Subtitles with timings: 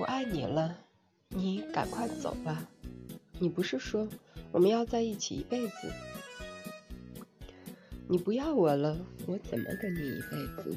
[0.00, 0.74] 不爱你了，
[1.28, 2.66] 你赶快走吧。
[3.38, 4.08] 你不是说
[4.50, 5.92] 我们要在一起一辈子？
[8.08, 8.96] 你不要我了，
[9.26, 10.74] 我怎么跟你一辈子？